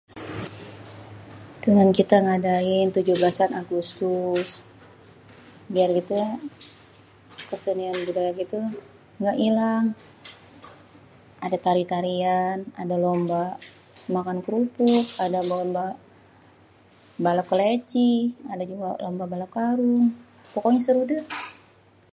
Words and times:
dengan 1.65 1.89
kita 1.97 2.15
ngadain 2.25 2.87
tujuh 2.95 3.15
belasan 3.19 3.51
agustus.. 3.61 4.47
biar 5.73 5.89
kesenian 7.49 7.97
budaya 8.07 8.31
gitu 8.41 8.59
ngga 9.19 9.33
ilang.. 9.47 9.83
ada 11.45 11.57
tari-tarian, 11.65 12.57
ada 12.81 12.95
lomba 13.05 13.43
makan 14.15 14.37
krupuk, 14.45 15.05
ada 15.25 15.39
lomba 15.51 15.85
balap 17.23 17.45
kêléci, 17.51 18.11
ada 18.53 18.63
juga 18.71 18.87
lomba 19.05 19.25
balap 19.33 19.51
karung.. 19.57 20.01
pokoknya 20.53 20.81
seru 20.85 21.01
dah.. 21.11 21.25